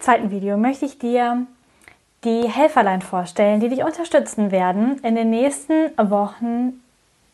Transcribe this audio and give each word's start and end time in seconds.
Zweiten 0.00 0.30
Video 0.30 0.56
möchte 0.56 0.86
ich 0.86 0.98
dir 0.98 1.46
die 2.24 2.48
Helferlein 2.48 3.02
vorstellen, 3.02 3.60
die 3.60 3.68
dich 3.68 3.82
unterstützen 3.82 4.50
werden, 4.50 4.98
in 5.02 5.14
den 5.14 5.30
nächsten 5.30 5.90
Wochen 5.96 6.82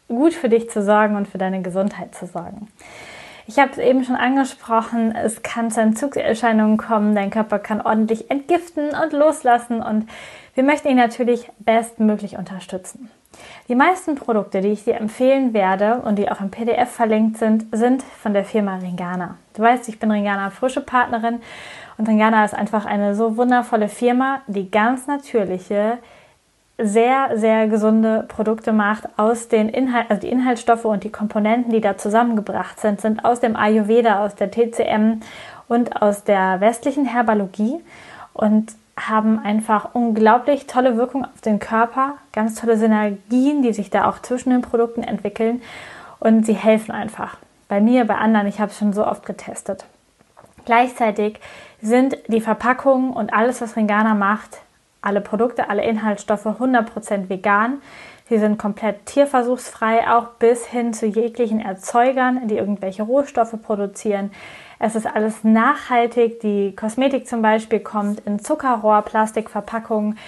gut 0.08 0.34
für 0.34 0.48
dich 0.48 0.70
zu 0.70 0.82
sorgen 0.82 1.16
und 1.16 1.26
für 1.26 1.38
deine 1.38 1.62
Gesundheit 1.62 2.14
zu 2.14 2.26
sorgen. 2.26 2.68
Ich 3.48 3.58
habe 3.58 3.70
es 3.72 3.78
eben 3.78 4.04
schon 4.04 4.16
angesprochen, 4.16 5.14
es 5.14 5.42
kann 5.42 5.70
zu 5.70 5.80
Entzugserscheinungen 5.80 6.76
kommen, 6.76 7.14
dein 7.14 7.30
Körper 7.30 7.58
kann 7.58 7.80
ordentlich 7.80 8.30
entgiften 8.30 8.90
und 8.90 9.12
loslassen 9.12 9.82
und 9.82 10.08
wir 10.54 10.64
möchten 10.64 10.88
ihn 10.88 10.96
natürlich 10.96 11.50
bestmöglich 11.58 12.38
unterstützen. 12.38 13.10
Die 13.68 13.74
meisten 13.74 14.14
Produkte, 14.14 14.60
die 14.60 14.68
ich 14.68 14.84
dir 14.84 14.96
empfehlen 14.96 15.52
werde 15.52 15.96
und 16.04 16.16
die 16.16 16.30
auch 16.30 16.40
im 16.40 16.50
PDF 16.50 16.90
verlinkt 16.90 17.38
sind, 17.38 17.66
sind 17.72 18.02
von 18.02 18.32
der 18.32 18.44
Firma 18.44 18.76
Ringana. 18.76 19.36
Du 19.54 19.62
weißt, 19.62 19.88
ich 19.88 19.98
bin 19.98 20.10
Ringana 20.10 20.50
frische 20.50 20.80
Partnerin 20.80 21.40
und 21.98 22.08
Ringana 22.08 22.44
ist 22.44 22.54
einfach 22.54 22.86
eine 22.86 23.14
so 23.14 23.36
wundervolle 23.36 23.88
Firma, 23.88 24.40
die 24.46 24.70
ganz 24.70 25.06
natürliche, 25.06 25.98
sehr, 26.78 27.30
sehr 27.34 27.68
gesunde 27.68 28.26
Produkte 28.28 28.72
macht 28.72 29.08
aus 29.16 29.48
den 29.48 29.68
Inhalt, 29.68 30.10
also 30.10 30.20
die 30.20 30.30
Inhaltsstoffe 30.30 30.84
und 30.84 31.04
die 31.04 31.10
Komponenten, 31.10 31.72
die 31.72 31.80
da 31.80 31.96
zusammengebracht 31.96 32.78
sind, 32.78 33.00
sind 33.00 33.24
aus 33.24 33.40
dem 33.40 33.56
Ayurveda, 33.56 34.24
aus 34.24 34.34
der 34.34 34.50
TCM 34.50 35.20
und 35.68 36.02
aus 36.02 36.24
der 36.24 36.60
westlichen 36.60 37.06
Herbalogie 37.06 37.80
und 38.34 38.72
haben 38.98 39.38
einfach 39.38 39.94
unglaublich 39.94 40.66
tolle 40.66 40.96
Wirkung 40.96 41.24
auf 41.24 41.40
den 41.42 41.58
Körper, 41.58 42.14
ganz 42.32 42.54
tolle 42.54 42.76
Synergien, 42.76 43.62
die 43.62 43.72
sich 43.72 43.90
da 43.90 44.08
auch 44.08 44.20
zwischen 44.20 44.50
den 44.50 44.62
Produkten 44.62 45.02
entwickeln 45.02 45.62
und 46.18 46.46
sie 46.46 46.54
helfen 46.54 46.92
einfach. 46.92 47.36
Bei 47.68 47.80
mir, 47.80 48.04
bei 48.06 48.16
anderen, 48.16 48.46
ich 48.46 48.60
habe 48.60 48.70
es 48.70 48.78
schon 48.78 48.92
so 48.92 49.06
oft 49.06 49.26
getestet. 49.26 49.84
Gleichzeitig 50.64 51.40
sind 51.82 52.16
die 52.28 52.40
Verpackungen 52.40 53.12
und 53.12 53.34
alles, 53.34 53.60
was 53.60 53.76
Ringana 53.76 54.14
macht, 54.14 54.58
alle 55.02 55.20
Produkte, 55.20 55.68
alle 55.68 55.84
Inhaltsstoffe 55.84 56.46
100% 56.46 57.28
vegan. 57.28 57.80
Sie 58.28 58.38
sind 58.38 58.58
komplett 58.58 59.06
tierversuchsfrei, 59.06 60.10
auch 60.10 60.30
bis 60.38 60.66
hin 60.66 60.92
zu 60.92 61.06
jeglichen 61.06 61.60
Erzeugern, 61.60 62.48
die 62.48 62.56
irgendwelche 62.56 63.04
Rohstoffe 63.04 63.54
produzieren. 63.62 64.32
Es 64.78 64.94
ist 64.94 65.06
alles 65.06 65.42
nachhaltig. 65.42 66.40
Die 66.40 66.74
Kosmetik 66.76 67.26
zum 67.26 67.42
Beispiel 67.42 67.80
kommt 67.80 68.20
in 68.20 68.38
Zuckerrohr, 68.38 69.02
Plastikverpackungen. 69.02 70.18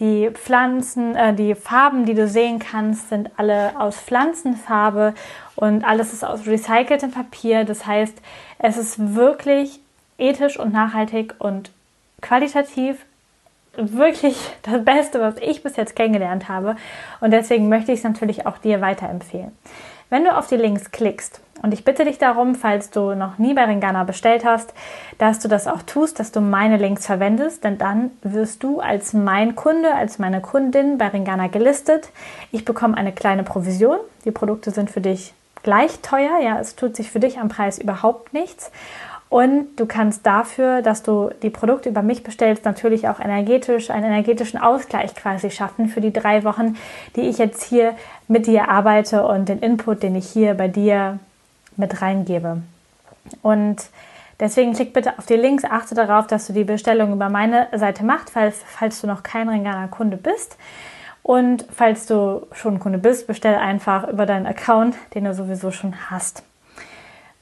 Die 0.00 0.30
Pflanzen, 0.30 1.16
äh, 1.16 1.34
die 1.34 1.54
Farben, 1.54 2.04
die 2.04 2.14
du 2.14 2.28
sehen 2.28 2.60
kannst, 2.60 3.08
sind 3.08 3.30
alle 3.36 3.72
aus 3.78 3.96
Pflanzenfarbe 3.96 5.14
und 5.56 5.84
alles 5.84 6.12
ist 6.12 6.24
aus 6.24 6.46
recyceltem 6.46 7.10
Papier. 7.10 7.64
Das 7.64 7.84
heißt, 7.84 8.14
es 8.58 8.76
ist 8.76 9.14
wirklich 9.16 9.80
ethisch 10.16 10.58
und 10.58 10.72
nachhaltig 10.72 11.34
und 11.38 11.72
qualitativ 12.20 13.04
wirklich 13.74 14.36
das 14.62 14.84
Beste, 14.84 15.20
was 15.20 15.36
ich 15.40 15.62
bis 15.62 15.76
jetzt 15.76 15.96
kennengelernt 15.96 16.48
habe. 16.48 16.76
Und 17.20 17.32
deswegen 17.32 17.68
möchte 17.68 17.92
ich 17.92 17.98
es 17.98 18.04
natürlich 18.04 18.46
auch 18.46 18.58
dir 18.58 18.80
weiterempfehlen. 18.80 19.52
Wenn 20.10 20.24
du 20.24 20.36
auf 20.36 20.46
die 20.46 20.56
Links 20.56 20.90
klickst, 20.90 21.40
und 21.62 21.74
ich 21.74 21.84
bitte 21.84 22.04
dich 22.04 22.18
darum, 22.18 22.54
falls 22.54 22.90
du 22.90 23.14
noch 23.14 23.38
nie 23.38 23.54
bei 23.54 23.64
Ringana 23.64 24.04
bestellt 24.04 24.44
hast, 24.44 24.72
dass 25.18 25.38
du 25.38 25.48
das 25.48 25.66
auch 25.66 25.82
tust, 25.82 26.20
dass 26.20 26.32
du 26.32 26.40
meine 26.40 26.76
Links 26.76 27.06
verwendest, 27.06 27.64
denn 27.64 27.78
dann 27.78 28.10
wirst 28.22 28.62
du 28.62 28.80
als 28.80 29.12
mein 29.12 29.56
Kunde, 29.56 29.94
als 29.94 30.18
meine 30.18 30.40
Kundin 30.40 30.98
bei 30.98 31.08
Ringana 31.08 31.48
gelistet. 31.48 32.10
Ich 32.52 32.64
bekomme 32.64 32.96
eine 32.96 33.12
kleine 33.12 33.42
Provision. 33.42 33.98
Die 34.24 34.30
Produkte 34.30 34.70
sind 34.70 34.90
für 34.90 35.00
dich 35.00 35.34
gleich 35.62 36.00
teuer. 36.00 36.38
Ja, 36.42 36.60
es 36.60 36.76
tut 36.76 36.96
sich 36.96 37.10
für 37.10 37.20
dich 37.20 37.38
am 37.38 37.48
Preis 37.48 37.78
überhaupt 37.78 38.32
nichts. 38.32 38.70
Und 39.30 39.76
du 39.76 39.84
kannst 39.84 40.24
dafür, 40.24 40.80
dass 40.80 41.02
du 41.02 41.30
die 41.42 41.50
Produkte 41.50 41.90
über 41.90 42.00
mich 42.00 42.22
bestellst, 42.22 42.64
natürlich 42.64 43.08
auch 43.08 43.20
energetisch, 43.20 43.90
einen 43.90 44.06
energetischen 44.06 44.58
Ausgleich 44.58 45.14
quasi 45.14 45.50
schaffen 45.50 45.88
für 45.88 46.00
die 46.00 46.12
drei 46.14 46.44
Wochen, 46.44 46.76
die 47.14 47.22
ich 47.22 47.36
jetzt 47.36 47.62
hier 47.62 47.94
mit 48.26 48.46
dir 48.46 48.70
arbeite 48.70 49.26
und 49.26 49.48
den 49.50 49.58
Input, 49.58 50.02
den 50.02 50.16
ich 50.16 50.26
hier 50.28 50.54
bei 50.54 50.68
dir 50.68 51.18
mit 51.78 52.02
reingebe. 52.02 52.62
Und 53.42 53.76
deswegen 54.40 54.74
klick 54.74 54.92
bitte 54.92 55.18
auf 55.18 55.26
die 55.26 55.34
Links, 55.34 55.64
achte 55.64 55.94
darauf, 55.94 56.26
dass 56.26 56.46
du 56.46 56.52
die 56.52 56.64
Bestellung 56.64 57.12
über 57.12 57.28
meine 57.28 57.68
Seite 57.72 58.04
machst, 58.04 58.30
falls, 58.30 58.62
falls 58.66 59.00
du 59.00 59.06
noch 59.06 59.22
kein 59.22 59.48
Ringana 59.48 59.86
Kunde 59.88 60.16
bist. 60.16 60.56
Und 61.22 61.66
falls 61.74 62.06
du 62.06 62.46
schon 62.52 62.78
Kunde 62.78 62.98
bist, 62.98 63.26
bestell 63.26 63.56
einfach 63.56 64.08
über 64.08 64.26
deinen 64.26 64.46
Account, 64.46 64.96
den 65.14 65.24
du 65.24 65.34
sowieso 65.34 65.70
schon 65.70 66.10
hast. 66.10 66.42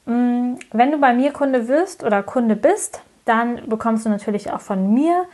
Mm, 0.05 0.55
wenn 0.71 0.91
du 0.91 0.97
bei 0.97 1.13
mir 1.13 1.31
Kunde 1.31 1.67
wirst 1.67 2.03
oder 2.03 2.23
Kunde 2.23 2.55
bist, 2.55 3.01
dann 3.25 3.61
bekommst 3.67 4.05
du 4.05 4.09
natürlich 4.09 4.51
auch 4.51 4.61
von 4.61 4.93
mir 4.93 5.25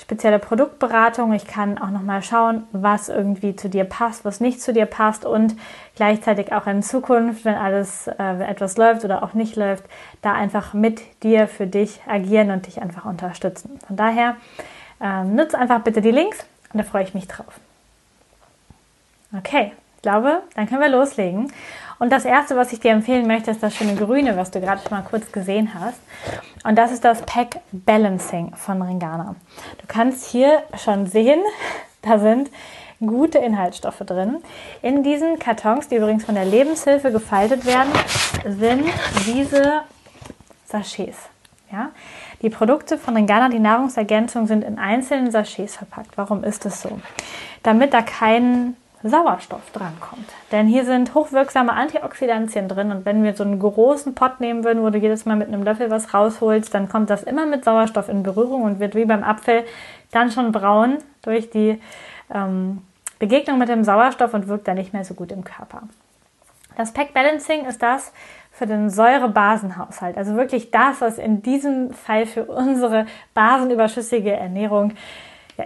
spezielle 0.00 0.38
Produktberatung. 0.38 1.32
Ich 1.32 1.46
kann 1.46 1.78
auch 1.78 1.90
nochmal 1.90 2.22
schauen, 2.22 2.64
was 2.72 3.08
irgendwie 3.08 3.54
zu 3.54 3.68
dir 3.68 3.84
passt, 3.84 4.24
was 4.24 4.40
nicht 4.40 4.62
zu 4.62 4.72
dir 4.72 4.86
passt 4.86 5.24
und 5.24 5.56
gleichzeitig 5.94 6.52
auch 6.52 6.66
in 6.66 6.82
Zukunft, 6.82 7.44
wenn 7.44 7.54
alles 7.54 8.06
äh, 8.06 8.42
etwas 8.42 8.76
läuft 8.76 9.04
oder 9.04 9.22
auch 9.22 9.34
nicht 9.34 9.56
läuft, 9.56 9.84
da 10.22 10.32
einfach 10.32 10.72
mit 10.72 11.02
dir 11.22 11.46
für 11.46 11.66
dich 11.66 12.00
agieren 12.06 12.50
und 12.50 12.66
dich 12.66 12.80
einfach 12.80 13.04
unterstützen. 13.04 13.78
Von 13.86 13.96
daher 13.96 14.36
äh, 15.00 15.24
nutze 15.24 15.58
einfach 15.58 15.80
bitte 15.80 16.00
die 16.00 16.10
Links 16.10 16.38
und 16.72 16.78
da 16.78 16.84
freue 16.84 17.04
ich 17.04 17.14
mich 17.14 17.28
drauf. 17.28 17.60
Okay, 19.36 19.72
ich 19.96 20.02
glaube, 20.02 20.42
dann 20.56 20.66
können 20.66 20.80
wir 20.80 20.88
loslegen. 20.88 21.52
Und 22.00 22.10
das 22.10 22.24
erste, 22.24 22.56
was 22.56 22.72
ich 22.72 22.80
dir 22.80 22.92
empfehlen 22.92 23.26
möchte, 23.26 23.50
ist 23.50 23.62
das 23.62 23.76
schöne 23.76 23.94
Grüne, 23.94 24.34
was 24.34 24.50
du 24.50 24.58
gerade 24.58 24.80
schon 24.80 24.96
mal 24.96 25.04
kurz 25.04 25.30
gesehen 25.32 25.74
hast. 25.74 26.00
Und 26.64 26.76
das 26.76 26.92
ist 26.92 27.04
das 27.04 27.20
Pack 27.22 27.60
Balancing 27.72 28.54
von 28.56 28.80
Ringana. 28.80 29.36
Du 29.78 29.84
kannst 29.86 30.24
hier 30.24 30.62
schon 30.82 31.04
sehen, 31.06 31.42
da 32.02 32.18
sind 32.18 32.50
gute 33.00 33.36
Inhaltsstoffe 33.36 33.98
drin. 33.98 34.38
In 34.80 35.02
diesen 35.02 35.38
Kartons, 35.38 35.88
die 35.88 35.96
übrigens 35.96 36.24
von 36.24 36.34
der 36.34 36.46
Lebenshilfe 36.46 37.12
gefaltet 37.12 37.66
werden, 37.66 37.92
sind 38.46 38.86
diese 39.26 39.82
Sachets. 40.64 41.18
Ja? 41.70 41.90
Die 42.40 42.48
Produkte 42.48 42.96
von 42.96 43.14
Ringana, 43.14 43.50
die 43.50 43.58
Nahrungsergänzung, 43.58 44.46
sind 44.46 44.64
in 44.64 44.78
einzelnen 44.78 45.30
Sachets 45.30 45.76
verpackt. 45.76 46.16
Warum 46.16 46.44
ist 46.44 46.64
das 46.64 46.80
so? 46.80 46.98
Damit 47.62 47.92
da 47.92 48.00
kein 48.00 48.74
Sauerstoff 49.02 49.70
drankommt. 49.72 50.28
Denn 50.52 50.66
hier 50.66 50.84
sind 50.84 51.14
hochwirksame 51.14 51.72
Antioxidantien 51.72 52.68
drin 52.68 52.90
und 52.90 53.06
wenn 53.06 53.22
wir 53.22 53.34
so 53.34 53.44
einen 53.44 53.58
großen 53.58 54.14
Pott 54.14 54.40
nehmen 54.40 54.62
würden, 54.64 54.82
wo 54.82 54.90
du 54.90 54.98
jedes 54.98 55.24
Mal 55.24 55.36
mit 55.36 55.48
einem 55.48 55.62
Löffel 55.62 55.90
was 55.90 56.12
rausholst, 56.12 56.74
dann 56.74 56.88
kommt 56.88 57.08
das 57.08 57.22
immer 57.22 57.46
mit 57.46 57.64
Sauerstoff 57.64 58.08
in 58.08 58.22
Berührung 58.22 58.62
und 58.62 58.78
wird 58.78 58.94
wie 58.94 59.06
beim 59.06 59.24
Apfel 59.24 59.64
dann 60.10 60.30
schon 60.30 60.52
braun 60.52 60.98
durch 61.22 61.50
die 61.50 61.80
ähm, 62.32 62.82
Begegnung 63.18 63.58
mit 63.58 63.68
dem 63.68 63.84
Sauerstoff 63.84 64.34
und 64.34 64.48
wirkt 64.48 64.68
dann 64.68 64.76
nicht 64.76 64.92
mehr 64.92 65.04
so 65.04 65.14
gut 65.14 65.32
im 65.32 65.44
Körper. 65.44 65.82
Das 66.76 66.92
Pack 66.92 67.14
Balancing 67.14 67.66
ist 67.66 67.82
das 67.82 68.12
für 68.52 68.66
den 68.66 68.90
Säurebasenhaushalt, 68.90 70.16
also 70.16 70.36
wirklich 70.36 70.70
das, 70.70 71.00
was 71.00 71.18
in 71.18 71.42
diesem 71.42 71.92
Fall 71.92 72.26
für 72.26 72.44
unsere 72.44 73.06
basenüberschüssige 73.34 74.32
Ernährung 74.32 74.92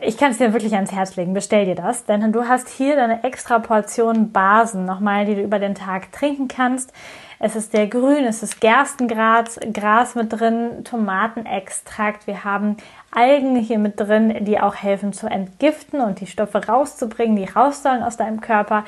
ich 0.02 0.16
kann 0.16 0.30
es 0.30 0.38
dir 0.38 0.52
wirklich 0.52 0.74
ans 0.74 0.92
Herz 0.92 1.16
legen. 1.16 1.34
Bestell 1.34 1.64
dir 1.66 1.74
das, 1.74 2.04
denn 2.04 2.32
du 2.32 2.48
hast 2.48 2.68
hier 2.68 2.96
deine 2.96 3.24
extra 3.24 3.58
Portion 3.58 4.32
Basen 4.32 4.84
nochmal, 4.84 5.26
die 5.26 5.34
du 5.34 5.42
über 5.42 5.58
den 5.58 5.74
Tag 5.74 6.12
trinken 6.12 6.48
kannst. 6.48 6.92
Es 7.38 7.56
ist 7.56 7.74
der 7.74 7.88
Grün, 7.88 8.24
es 8.24 8.42
ist 8.42 8.60
Gerstengras, 8.60 9.58
Gras 9.72 10.14
mit 10.14 10.32
drin, 10.32 10.84
Tomatenextrakt. 10.84 12.26
Wir 12.26 12.44
haben 12.44 12.76
Algen 13.10 13.56
hier 13.56 13.78
mit 13.78 14.00
drin, 14.00 14.44
die 14.44 14.60
auch 14.60 14.76
helfen 14.76 15.12
zu 15.12 15.26
entgiften 15.26 16.00
und 16.00 16.20
die 16.20 16.26
Stoffe 16.26 16.66
rauszubringen, 16.66 17.36
die 17.36 17.44
raus 17.44 17.82
sollen 17.82 18.02
aus 18.02 18.16
deinem 18.16 18.40
Körper. 18.40 18.84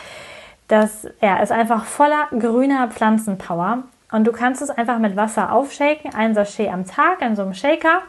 Das 0.68 1.06
ja, 1.20 1.38
ist 1.38 1.52
einfach 1.52 1.84
voller 1.84 2.28
grüner 2.30 2.88
Pflanzenpower. 2.88 3.82
Und 4.12 4.24
du 4.24 4.32
kannst 4.32 4.62
es 4.62 4.70
einfach 4.70 4.98
mit 4.98 5.16
Wasser 5.16 5.52
aufshaken, 5.52 6.14
ein 6.14 6.34
Sachet 6.34 6.72
am 6.72 6.86
Tag 6.86 7.20
in 7.22 7.36
so 7.36 7.42
einem 7.42 7.54
Shaker. 7.54 8.02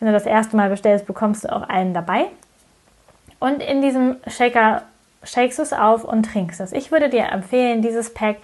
Wenn 0.00 0.06
du 0.06 0.12
das 0.12 0.26
erste 0.26 0.56
Mal 0.56 0.70
bestellst, 0.70 1.06
bekommst 1.06 1.44
du 1.44 1.52
auch 1.52 1.68
einen 1.68 1.94
dabei. 1.94 2.26
Und 3.40 3.62
in 3.62 3.82
diesem 3.82 4.16
Shaker 4.26 4.82
shakest 5.24 5.58
es 5.58 5.72
auf 5.72 6.04
und 6.04 6.24
trinkst 6.24 6.60
es. 6.60 6.72
Ich 6.72 6.92
würde 6.92 7.08
dir 7.08 7.30
empfehlen, 7.32 7.82
dieses 7.82 8.14
Pack 8.14 8.36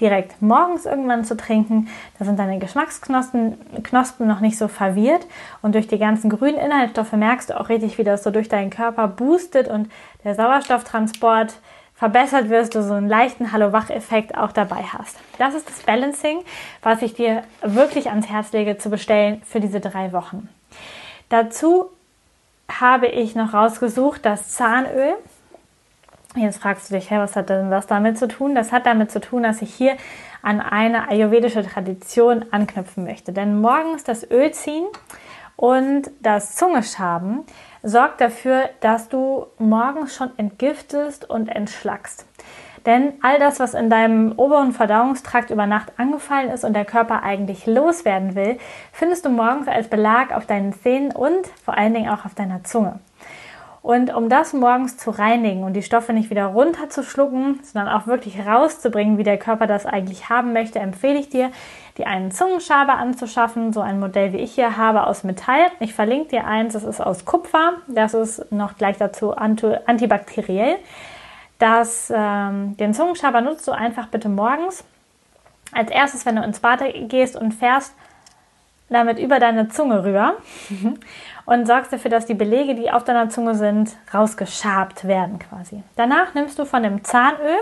direkt 0.00 0.40
morgens 0.40 0.86
irgendwann 0.86 1.24
zu 1.24 1.36
trinken. 1.36 1.88
Da 2.18 2.24
sind 2.24 2.38
deine 2.38 2.58
Geschmacksknospen 2.58 3.58
Knospen 3.82 4.26
noch 4.26 4.40
nicht 4.40 4.56
so 4.56 4.68
verwirrt 4.68 5.26
und 5.62 5.74
durch 5.74 5.88
die 5.88 5.98
ganzen 5.98 6.30
grünen 6.30 6.58
Inhaltsstoffe 6.58 7.12
merkst 7.12 7.50
du 7.50 7.60
auch 7.60 7.68
richtig, 7.68 7.98
wie 7.98 8.04
das 8.04 8.22
so 8.22 8.30
durch 8.30 8.48
deinen 8.48 8.70
Körper 8.70 9.08
boostet 9.08 9.68
und 9.68 9.90
der 10.24 10.34
Sauerstofftransport 10.34 11.54
verbessert 11.94 12.48
wirst, 12.48 12.74
du 12.74 12.82
so 12.82 12.94
einen 12.94 13.08
leichten 13.10 13.52
Hallo-Wach-Effekt 13.52 14.34
auch 14.34 14.52
dabei 14.52 14.84
hast. 14.84 15.18
Das 15.38 15.52
ist 15.52 15.68
das 15.68 15.80
Balancing, 15.80 16.38
was 16.82 17.02
ich 17.02 17.12
dir 17.12 17.42
wirklich 17.62 18.08
ans 18.08 18.26
Herz 18.30 18.52
lege 18.52 18.78
zu 18.78 18.88
bestellen 18.88 19.42
für 19.44 19.60
diese 19.60 19.80
drei 19.80 20.12
Wochen. 20.12 20.48
Dazu 21.30 21.90
habe 22.70 23.06
ich 23.06 23.34
noch 23.34 23.54
rausgesucht 23.54 24.24
das 24.26 24.50
Zahnöl. 24.50 25.14
Jetzt 26.36 26.60
fragst 26.60 26.90
du 26.90 26.94
dich, 26.94 27.10
hey, 27.10 27.18
was 27.18 27.34
hat 27.34 27.48
denn 27.48 27.70
das 27.70 27.86
damit 27.86 28.18
zu 28.18 28.28
tun? 28.28 28.54
Das 28.54 28.70
hat 28.70 28.86
damit 28.86 29.10
zu 29.10 29.20
tun, 29.20 29.42
dass 29.42 29.62
ich 29.62 29.74
hier 29.74 29.96
an 30.42 30.60
eine 30.60 31.08
ayurvedische 31.08 31.64
Tradition 31.64 32.44
anknüpfen 32.50 33.04
möchte. 33.04 33.32
Denn 33.32 33.60
morgens 33.60 34.04
das 34.04 34.28
Öl 34.30 34.52
ziehen 34.52 34.86
und 35.56 36.10
das 36.20 36.56
Zungeschaben 36.56 37.44
sorgt 37.82 38.20
dafür, 38.20 38.68
dass 38.80 39.08
du 39.08 39.46
morgens 39.58 40.14
schon 40.14 40.30
entgiftest 40.36 41.28
und 41.28 41.48
entschlackst. 41.48 42.26
Denn 42.86 43.12
all 43.22 43.38
das, 43.38 43.60
was 43.60 43.74
in 43.74 43.90
deinem 43.90 44.32
oberen 44.36 44.72
Verdauungstrakt 44.72 45.50
über 45.50 45.66
Nacht 45.66 45.92
angefallen 45.98 46.50
ist 46.50 46.64
und 46.64 46.74
der 46.74 46.84
Körper 46.84 47.22
eigentlich 47.22 47.66
loswerden 47.66 48.34
will, 48.34 48.58
findest 48.92 49.24
du 49.24 49.30
morgens 49.30 49.68
als 49.68 49.88
Belag 49.88 50.34
auf 50.34 50.46
deinen 50.46 50.72
Zähnen 50.72 51.12
und 51.12 51.46
vor 51.64 51.76
allen 51.76 51.94
Dingen 51.94 52.10
auch 52.10 52.24
auf 52.24 52.34
deiner 52.34 52.64
Zunge. 52.64 53.00
Und 53.82 54.14
um 54.14 54.28
das 54.28 54.52
morgens 54.52 54.98
zu 54.98 55.10
reinigen 55.10 55.62
und 55.62 55.72
die 55.72 55.82
Stoffe 55.82 56.12
nicht 56.12 56.28
wieder 56.28 56.46
runterzuschlucken, 56.46 57.60
sondern 57.62 57.94
auch 57.94 58.06
wirklich 58.06 58.46
rauszubringen, 58.46 59.16
wie 59.16 59.22
der 59.22 59.38
Körper 59.38 59.66
das 59.66 59.86
eigentlich 59.86 60.28
haben 60.28 60.52
möchte, 60.52 60.78
empfehle 60.78 61.18
ich 61.18 61.30
dir, 61.30 61.50
dir 61.96 62.06
einen 62.06 62.30
Zungenschaber 62.30 62.94
anzuschaffen, 62.94 63.72
so 63.72 63.80
ein 63.80 63.98
Modell 63.98 64.34
wie 64.34 64.38
ich 64.38 64.54
hier 64.54 64.76
habe 64.76 65.06
aus 65.06 65.24
Metall. 65.24 65.60
Ich 65.80 65.94
verlinke 65.94 66.28
dir 66.28 66.46
eins, 66.46 66.74
das 66.74 66.84
ist 66.84 67.00
aus 67.00 67.24
Kupfer, 67.24 67.72
das 67.88 68.12
ist 68.12 68.52
noch 68.52 68.76
gleich 68.76 68.98
dazu 68.98 69.34
antibakteriell. 69.34 70.76
Das, 71.60 72.10
ähm, 72.14 72.76
den 72.78 72.94
Zungenschaber 72.94 73.42
nutzt 73.42 73.68
du 73.68 73.72
einfach 73.72 74.08
bitte 74.08 74.28
morgens. 74.28 74.82
Als 75.72 75.90
erstes, 75.90 76.26
wenn 76.26 76.36
du 76.36 76.42
ins 76.42 76.58
Bad 76.58 76.82
gehst 77.08 77.36
und 77.36 77.52
fährst 77.52 77.94
damit 78.88 79.18
über 79.18 79.38
deine 79.38 79.68
Zunge 79.68 80.02
rüber 80.04 80.34
und 81.44 81.66
sorgst 81.66 81.92
dafür, 81.92 82.10
dass 82.10 82.26
die 82.26 82.34
Belege, 82.34 82.74
die 82.74 82.90
auf 82.90 83.04
deiner 83.04 83.28
Zunge 83.28 83.54
sind, 83.54 83.94
rausgeschabt 84.12 85.06
werden 85.06 85.38
quasi. 85.38 85.82
Danach 85.96 86.34
nimmst 86.34 86.58
du 86.58 86.64
von 86.64 86.82
dem 86.82 87.04
Zahnöl, 87.04 87.58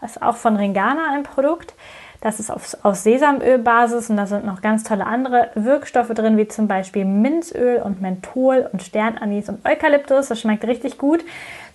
das 0.00 0.16
ist 0.16 0.22
auch 0.22 0.36
von 0.36 0.56
Ringana 0.56 1.12
ein 1.14 1.22
Produkt, 1.22 1.74
das 2.20 2.38
ist 2.38 2.50
auf, 2.50 2.76
aus 2.82 3.02
Sesamölbasis 3.02 4.10
und 4.10 4.16
da 4.16 4.26
sind 4.26 4.44
noch 4.44 4.60
ganz 4.60 4.84
tolle 4.84 5.06
andere 5.06 5.50
Wirkstoffe 5.54 6.10
drin, 6.10 6.36
wie 6.36 6.48
zum 6.48 6.68
Beispiel 6.68 7.04
Minzöl 7.06 7.80
und 7.82 8.02
Menthol 8.02 8.68
und 8.72 8.82
Sternanis 8.82 9.48
und 9.48 9.64
Eukalyptus. 9.66 10.28
Das 10.28 10.40
schmeckt 10.40 10.64
richtig 10.64 10.98
gut. 10.98 11.24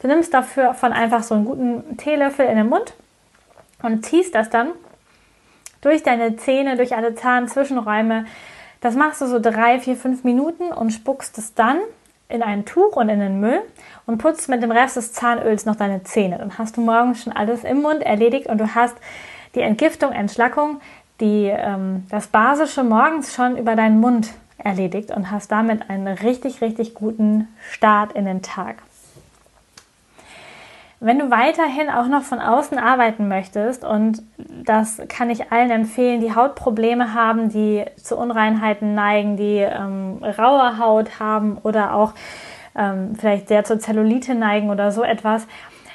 Du 0.02 0.08
nimmst 0.08 0.34
dafür 0.34 0.76
von 0.76 0.94
einfach 0.94 1.24
so 1.24 1.34
einen 1.34 1.46
guten 1.46 1.98
Teelöffel 1.98 2.46
in 2.46 2.58
den 2.58 2.70
Mund 2.70 2.94
und 3.82 4.06
ziehst 4.06 4.36
das 4.36 4.52
dann 4.52 4.70
durch 5.82 6.04
deine 6.04 6.36
Zähne, 6.38 6.78
durch 6.78 6.96
alle 6.96 7.16
Zahnzwischenräume. 7.16 8.26
Das 8.82 8.96
machst 8.96 9.22
du 9.22 9.26
so 9.26 9.40
drei, 9.40 9.80
vier, 9.80 9.96
fünf 9.96 10.24
Minuten 10.24 10.66
und 10.66 10.92
spuckst 10.92 11.40
es 11.40 11.56
dann 11.56 11.80
in 12.30 12.44
ein 12.44 12.66
Tuch 12.66 12.96
und 12.96 13.10
in 13.10 13.20
den 13.20 13.40
Müll 13.40 13.62
und 14.06 14.20
putzt 14.20 14.48
mit 14.50 14.62
dem 14.62 14.72
Rest 14.72 14.96
des 14.96 15.14
Zahnöls 15.14 15.66
noch 15.66 15.76
deine 15.76 16.04
Zähne. 16.04 16.38
Dann 16.38 16.58
hast 16.58 16.78
du 16.78 16.82
morgens 16.82 17.24
schon 17.24 17.34
alles 17.34 17.64
im 17.64 17.82
Mund 17.82 18.04
erledigt 18.04 18.48
und 18.48 18.60
du 18.60 18.76
hast 18.76 18.96
die 19.56 19.62
Entgiftung, 19.62 20.12
Entschlackung, 20.12 20.82
die, 21.20 21.48
ähm, 21.48 22.06
das 22.10 22.28
Basische 22.28 22.84
morgens 22.84 23.34
schon 23.34 23.58
über 23.58 23.76
deinen 23.76 24.00
Mund 24.00 24.30
erledigt 24.58 25.12
und 25.12 25.32
hast 25.32 25.52
damit 25.52 25.90
einen 25.90 26.08
richtig, 26.08 26.62
richtig 26.62 26.94
guten 26.94 27.48
Start 27.72 28.14
in 28.14 28.26
den 28.26 28.42
Tag. 28.42 28.78
Wenn 31.02 31.20
du 31.20 31.30
weiterhin 31.30 31.90
auch 31.90 32.08
noch 32.08 32.24
von 32.24 32.40
außen 32.40 32.80
arbeiten 32.80 33.28
möchtest, 33.28 33.84
und 33.84 34.24
das 34.38 35.02
kann 35.08 35.30
ich 35.30 35.52
allen 35.52 35.70
empfehlen, 35.70 36.22
die 36.22 36.34
Hautprobleme 36.34 37.14
haben, 37.14 37.50
die 37.50 37.86
zu 38.02 38.18
Unreinheiten 38.18 38.96
neigen, 38.96 39.38
die 39.38 39.58
ähm, 39.58 40.24
raue 40.24 40.80
Haut 40.80 41.20
haben 41.20 41.58
oder 41.62 41.94
auch 41.94 42.14
ähm, 42.76 43.16
vielleicht 43.20 43.50
sehr 43.50 43.64
zur 43.66 43.80
Zellulite 43.80 44.36
neigen 44.36 44.70
oder 44.70 44.92
so 44.92 45.04
etwas, 45.04 45.46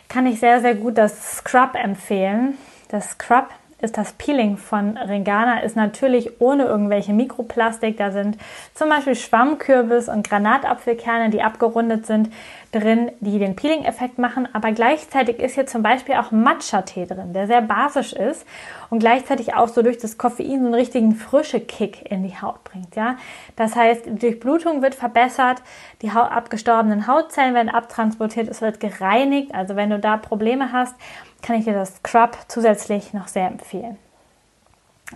kann 0.09 0.27
ich 0.27 0.39
sehr, 0.39 0.61
sehr 0.61 0.75
gut 0.75 0.99
das 0.99 1.39
Scrub 1.39 1.75
empfehlen. 1.75 2.59
Das 2.91 3.11
Scrub 3.11 3.47
ist 3.81 3.97
das 3.97 4.13
Peeling 4.13 4.57
von 4.57 4.97
Ringana, 4.97 5.61
ist 5.61 5.77
natürlich 5.77 6.41
ohne 6.41 6.65
irgendwelche 6.65 7.13
Mikroplastik. 7.13 7.97
Da 7.97 8.11
sind 8.11 8.37
zum 8.75 8.89
Beispiel 8.89 9.15
Schwammkürbis 9.15 10.09
und 10.09 10.29
Granatapfelkerne, 10.29 11.31
die 11.31 11.41
abgerundet 11.41 12.05
sind, 12.05 12.31
drin, 12.73 13.11
die 13.21 13.39
den 13.39 13.57
Peeling-Effekt 13.57 14.19
machen. 14.19 14.49
Aber 14.53 14.73
gleichzeitig 14.73 15.39
ist 15.39 15.55
hier 15.55 15.67
zum 15.67 15.83
Beispiel 15.83 16.17
auch 16.17 16.31
Matcha-Tee 16.31 17.07
drin, 17.07 17.33
der 17.33 17.47
sehr 17.47 17.63
basisch 17.63 18.13
ist 18.13 18.47
und 18.91 18.99
gleichzeitig 18.99 19.55
auch 19.55 19.69
so 19.69 19.83
durch 19.83 19.99
das 19.99 20.19
Koffein 20.19 20.61
so 20.61 20.67
einen 20.67 20.75
richtigen 20.75 21.15
frische 21.15 21.61
Kick 21.61 22.11
in 22.11 22.23
die 22.23 22.37
Haut 22.37 22.63
bringt. 22.65 22.97
Ja? 22.97 23.17
Das 23.57 23.77
heißt, 23.77 24.07
die 24.07 24.19
Durchblutung 24.19 24.83
wird 24.83 24.95
verbessert, 24.95 25.63
die 26.03 26.11
abgestorbenen 26.11 27.07
Hautzellen 27.07 27.55
werden 27.55 27.71
abtransportiert, 27.71 28.49
es 28.49 28.61
wird 28.61 28.79
gereinigt. 28.79 29.55
Also 29.55 29.75
wenn 29.75 29.91
du 29.91 29.99
da 29.99 30.17
Probleme 30.17 30.73
hast, 30.73 30.95
kann 31.43 31.57
ich 31.57 31.65
dir 31.65 31.75
das 31.75 31.97
Scrub 31.97 32.37
zusätzlich 32.49 33.13
noch 33.13 33.29
sehr 33.29 33.47
empfehlen. 33.47 33.99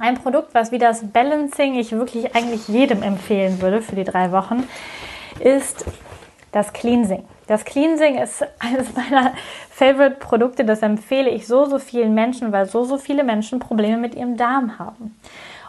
Ein 0.00 0.17
Produkt, 0.17 0.55
was 0.55 0.73
wie 0.73 0.79
das 0.79 1.12
Balancing 1.12 1.76
ich 1.76 1.93
wirklich 1.93 2.35
eigentlich 2.35 2.67
jedem 2.67 3.03
empfehlen 3.03 3.61
würde 3.61 3.81
für 3.81 3.94
die 3.94 4.05
drei 4.05 4.32
Wochen, 4.32 4.69
ist 5.38 5.85
das 6.50 6.73
Cleansing. 6.73 7.25
Das 7.47 7.65
Cleansing 7.65 8.19
ist 8.19 8.44
eines 8.59 8.94
meiner 8.94 9.35
Favorite-Produkte. 9.71 10.65
Das 10.65 10.82
empfehle 10.82 11.31
ich 11.31 11.47
so, 11.47 11.67
so 11.67 11.79
vielen 11.79 12.15
Menschen, 12.15 12.53
weil 12.53 12.67
so, 12.67 12.85
so 12.85 12.99
viele 12.99 13.25
Menschen 13.25 13.61
Probleme 13.61 13.99
mit 13.99 14.15
ihrem 14.15 14.37
Darm 14.37 14.79
haben. 14.79 15.17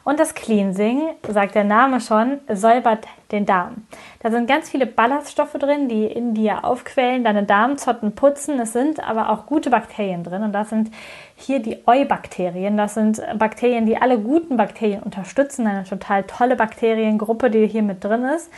Und 0.06 0.20
das 0.20 0.36
Cleansing, 0.36 1.02
sagt 1.28 1.56
der 1.56 1.64
Name 1.64 2.00
schon, 2.00 2.40
säubert 2.48 3.08
den 3.32 3.48
Darm. 3.48 3.88
Da 4.20 4.30
sind 4.30 4.48
ganz 4.48 4.70
viele 4.70 4.86
Ballaststoffe 4.86 5.54
drin, 5.54 5.90
die 5.90 6.06
in 6.06 6.36
dir 6.36 6.64
aufquellen, 6.64 7.24
deine 7.24 7.42
Darmzotten 7.42 8.14
putzen. 8.14 8.60
Es 8.60 8.72
sind 8.72 9.00
aber 9.00 9.32
auch 9.32 9.48
gute 9.48 9.72
Bakterien 9.72 10.24
drin. 10.24 10.44
Und 10.44 10.54
das 10.54 10.70
sind 10.70 10.92
hier 11.36 11.60
die 11.60 11.80
Eubakterien. 11.88 12.78
Das 12.78 12.94
sind 12.94 13.20
Bakterien, 13.40 13.88
die 13.88 13.98
alle 13.98 14.20
guten 14.20 14.58
Bakterien 14.58 15.02
unterstützen. 15.02 15.66
Eine 15.66 15.86
total 15.86 16.22
tolle 16.22 16.56
Bakteriengruppe, 16.56 17.50
die 17.50 17.66
hier 17.66 17.82
mit 17.82 18.04
drin 18.04 18.26
ist. 18.26 18.52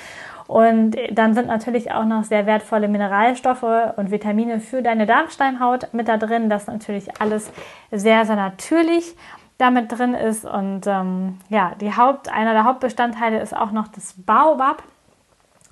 Und 0.47 0.97
dann 1.11 1.33
sind 1.33 1.47
natürlich 1.47 1.91
auch 1.91 2.05
noch 2.05 2.25
sehr 2.25 2.45
wertvolle 2.45 2.89
Mineralstoffe 2.89 3.93
und 3.95 4.11
Vitamine 4.11 4.59
für 4.59 4.81
deine 4.81 5.05
Darmsteinhaut 5.05 5.93
mit 5.93 6.09
da 6.09 6.17
drin. 6.17 6.49
Das 6.49 6.63
ist 6.63 6.67
natürlich 6.67 7.21
alles 7.21 7.51
sehr, 7.91 8.25
sehr 8.25 8.35
natürlich 8.35 9.15
damit 9.57 9.91
drin 9.91 10.13
ist. 10.13 10.45
Und 10.45 10.87
ähm, 10.87 11.39
ja, 11.49 11.73
die 11.79 11.95
Haupt, 11.95 12.29
einer 12.29 12.53
der 12.53 12.63
Hauptbestandteile 12.63 13.39
ist 13.39 13.55
auch 13.55 13.71
noch 13.71 13.87
das 13.87 14.13
Baobab. 14.17 14.83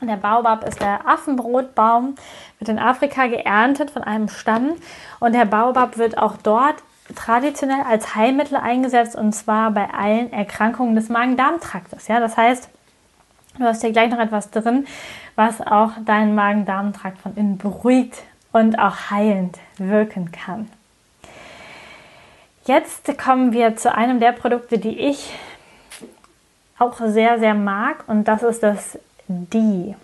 Und 0.01 0.08
der 0.08 0.18
Baobab 0.18 0.68
ist 0.68 0.82
der 0.82 1.08
Affenbrotbaum, 1.08 2.15
wird 2.60 2.70
in 2.70 2.80
Afrika 2.80 3.27
geerntet 3.27 3.92
von 3.92 4.04
einem 4.04 4.27
Stamm. 4.27 4.74
Und 5.20 5.34
der 5.34 5.46
Baobab 5.46 5.98
wird 5.98 6.18
auch 6.18 6.36
dort 6.38 6.75
traditionell 7.13 7.84
als 7.88 8.15
Heilmittel 8.15 8.58
eingesetzt 8.58 9.15
und 9.15 9.34
zwar 9.34 9.72
bei 9.72 9.88
allen 9.94 10.34
Erkrankungen 10.34 10.96
des 10.96 11.10
Magen-Darm-Traktes. 11.10 12.08
Ja, 12.08 12.20
das 12.20 12.36
heißt, 12.36 12.70
du 13.60 13.63
hast 13.63 13.82
hier 13.82 13.92
gleich 13.92 14.10
noch 14.10 14.20
etwas 14.20 14.50
drin, 14.50 14.88
was 15.36 15.62
auch 15.62 15.92
deinen 16.04 16.34
Magen-Darm-Trakt 16.34 17.20
von 17.20 17.36
innen 17.36 17.58
beruhigt 17.58 18.24
und 18.51 18.80
auch 18.80 19.12
heilend 19.12 19.60
wirken 19.77 20.32
kann. 20.32 20.70
Jetzt 22.68 23.16
kommen 23.20 23.54
wir 23.54 23.76
zu 23.76 23.94
einem 23.94 24.20
der 24.20 24.32
Produkte, 24.32 24.80
die 24.80 25.00
ich 25.00 25.32
auch 26.80 27.00
sehr, 27.00 27.38
sehr 27.38 27.54
mag 27.54 28.04
und 28.08 28.28
das 28.28 28.42
ist 28.42 28.64
das 28.64 28.98
Die. 29.28 29.96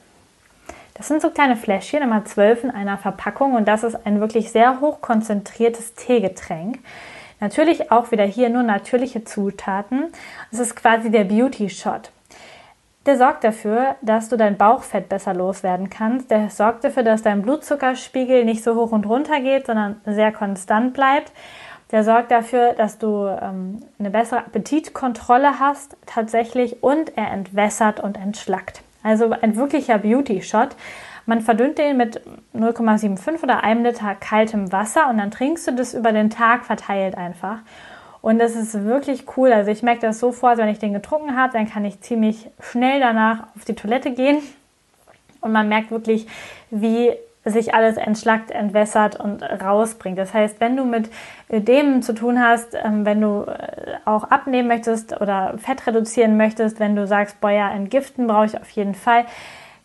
Das 0.94 1.08
sind 1.08 1.24
so 1.24 1.32
kleine 1.32 1.56
Fläschchen, 1.56 2.04
immer 2.04 2.24
zwölf 2.26 2.64
in 2.64 2.70
einer 2.70 3.00
Verpackung 3.00 3.56
und 3.56 3.68
das 3.68 3.84
ist 3.84 4.06
ein 4.06 4.20
wirklich 4.20 4.52
sehr 4.52 4.80
hoch 4.80 5.02
konzentriertes 5.02 5.96
Teegetränk. 5.96 6.78
Natürlich 7.40 7.92
auch 7.92 8.12
wieder 8.12 8.26
hier 8.26 8.50
nur 8.50 8.62
natürliche 8.62 9.24
Zutaten. 9.24 10.14
Es 10.52 10.60
ist 10.60 10.76
quasi 10.76 11.10
der 11.10 11.24
Beauty 11.24 11.68
Shot. 11.68 12.12
Der 13.08 13.18
sorgt 13.18 13.44
dafür, 13.44 13.96
dass 14.04 14.30
du 14.30 14.38
dein 14.38 14.58
Bauchfett 14.58 15.10
besser 15.10 15.34
loswerden 15.34 15.90
kannst. 15.90 16.30
Der 16.30 16.52
sorgt 16.52 16.84
dafür, 16.84 17.02
dass 17.02 17.24
dein 17.24 17.42
Blutzuckerspiegel 17.42 18.46
nicht 18.46 18.64
so 18.64 18.76
hoch 18.76 18.92
und 18.92 19.08
runter 19.08 19.40
geht, 19.40 19.66
sondern 19.66 20.00
sehr 20.06 20.32
konstant 20.32 20.94
bleibt. 20.94 21.32
Der 21.92 22.04
sorgt 22.04 22.32
dafür, 22.32 22.74
dass 22.74 22.98
du 22.98 23.26
ähm, 23.28 23.82
eine 24.00 24.10
bessere 24.10 24.40
Appetitkontrolle 24.40 25.60
hast 25.60 25.98
tatsächlich 26.06 26.82
und 26.84 27.18
er 27.18 27.32
entwässert 27.32 28.00
und 28.00 28.18
entschlackt. 28.18 28.82
Also 29.04 29.32
ein 29.32 29.56
wirklicher 29.56 29.98
Beauty-Shot. 29.98 30.76
Man 31.26 31.42
verdünnt 31.42 31.78
den 31.78 31.98
mit 31.98 32.22
0,75 32.56 33.44
oder 33.44 33.64
einem 33.64 33.84
Liter 33.84 34.16
kaltem 34.16 34.72
Wasser 34.72 35.10
und 35.10 35.18
dann 35.18 35.32
trinkst 35.32 35.68
du 35.68 35.74
das 35.74 35.94
über 35.94 36.12
den 36.12 36.30
Tag 36.30 36.66
verteilt 36.66 37.18
einfach. 37.18 37.60
Und 38.22 38.40
das 38.40 38.56
ist 38.56 38.84
wirklich 38.86 39.26
cool. 39.36 39.52
Also 39.52 39.72
ich 39.72 39.84
merke 39.84 40.02
das 40.02 40.20
sofort, 40.20 40.58
wenn 40.58 40.70
ich 40.70 40.80
den 40.80 40.94
getrunken 40.94 41.36
habe, 41.36 41.54
dann 41.54 41.70
kann 41.70 41.86
ich 41.86 42.02
ziemlich 42.02 42.50
schnell 42.60 43.00
danach 43.00 43.48
auf 43.56 43.66
die 43.66 43.76
Toilette 43.76 44.12
gehen. 44.12 44.42
Und 45.42 45.52
man 45.52 45.68
merkt 45.68 45.90
wirklich, 45.92 46.28
wie 46.70 47.12
sich 47.44 47.74
alles 47.74 47.98
entschlackt, 47.98 48.52
entwässert 48.52 49.20
und 49.20 49.42
rausbringt. 49.42 50.18
Das 50.18 50.34
heißt, 50.34 50.60
wenn 50.60 50.78
du 50.78 50.86
mit 50.86 51.10
dem 51.50 52.02
zu 52.02 52.14
tun 52.14 52.40
hast, 52.40 52.76
ähm, 52.76 53.06
wenn 53.06 53.20
du 53.20 53.44
äh, 53.44 53.96
auch 54.06 54.26
abnehmen 54.26 54.68
möchtest 54.68 55.20
oder 55.20 55.56
Fett 55.58 55.88
reduzieren 55.88 56.38
möchtest, 56.38 56.80
wenn 56.80 56.96
du 56.96 57.08
sagst, 57.08 57.42
boah 57.42 57.50
ja, 57.50 57.72
entgiften 57.72 58.28
brauche 58.28 58.46
ich 58.46 58.60
auf 58.60 58.70
jeden 58.72 58.94
Fall, 58.94 59.26